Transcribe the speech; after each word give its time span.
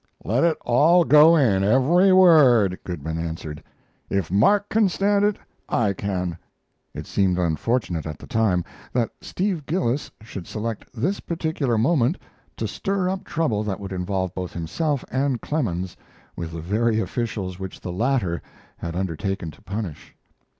"Let 0.25 0.43
it 0.43 0.57
all 0.65 1.05
go 1.05 1.35
in, 1.35 1.63
every 1.63 2.11
word," 2.11 2.79
Goodman 2.83 3.19
answered. 3.19 3.61
"If 4.09 4.31
Mark 4.31 4.67
can 4.67 4.89
stand 4.89 5.23
it, 5.23 5.37
I 5.69 5.93
can!" 5.93 6.39
It 6.95 7.05
seemed 7.05 7.37
unfortunate 7.37 8.07
(at 8.07 8.17
the 8.17 8.25
time) 8.25 8.63
that 8.93 9.11
Steve 9.21 9.63
Gillis 9.67 10.09
should 10.23 10.47
select 10.47 10.91
this 10.91 11.19
particular 11.19 11.77
moment 11.77 12.17
to 12.57 12.67
stir 12.67 13.09
up 13.11 13.23
trouble 13.25 13.61
that 13.63 13.79
would 13.79 13.93
involve 13.93 14.33
both 14.33 14.53
himself 14.53 15.05
and 15.11 15.39
Clemens 15.39 15.95
with 16.35 16.49
the 16.53 16.61
very 16.61 16.99
officials 16.99 17.59
which 17.59 17.79
the 17.79 17.91
latter 17.93 18.41
had 18.77 18.95
undertaken 18.95 19.51
to 19.51 19.61
punish. 19.61 20.15